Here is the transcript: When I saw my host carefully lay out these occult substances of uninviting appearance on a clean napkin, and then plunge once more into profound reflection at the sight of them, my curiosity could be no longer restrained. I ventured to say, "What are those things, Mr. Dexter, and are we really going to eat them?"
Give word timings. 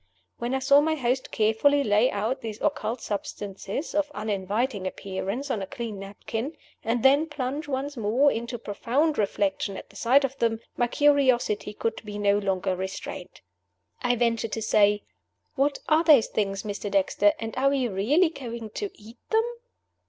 When 0.39 0.55
I 0.55 0.57
saw 0.57 0.81
my 0.81 0.95
host 0.95 1.29
carefully 1.29 1.83
lay 1.83 2.09
out 2.09 2.41
these 2.41 2.59
occult 2.59 3.01
substances 3.01 3.93
of 3.93 4.09
uninviting 4.15 4.87
appearance 4.87 5.51
on 5.51 5.61
a 5.61 5.67
clean 5.67 5.99
napkin, 5.99 6.57
and 6.83 7.03
then 7.03 7.27
plunge 7.27 7.67
once 7.67 7.95
more 7.95 8.31
into 8.31 8.57
profound 8.57 9.19
reflection 9.19 9.77
at 9.77 9.91
the 9.91 9.95
sight 9.95 10.23
of 10.23 10.35
them, 10.39 10.59
my 10.75 10.87
curiosity 10.87 11.71
could 11.75 12.03
be 12.03 12.17
no 12.17 12.39
longer 12.39 12.75
restrained. 12.75 13.41
I 14.01 14.15
ventured 14.15 14.53
to 14.53 14.61
say, 14.63 15.03
"What 15.53 15.77
are 15.87 16.03
those 16.03 16.25
things, 16.29 16.63
Mr. 16.63 16.89
Dexter, 16.89 17.33
and 17.37 17.55
are 17.55 17.69
we 17.69 17.87
really 17.87 18.29
going 18.29 18.71
to 18.71 18.89
eat 18.99 19.19
them?" 19.29 19.45